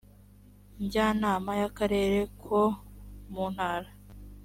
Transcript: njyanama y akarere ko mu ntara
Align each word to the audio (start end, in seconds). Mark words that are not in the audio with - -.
njyanama 0.83 1.51
y 1.59 1.63
akarere 1.69 2.19
ko 2.41 2.59
mu 3.31 3.45
ntara 3.53 3.89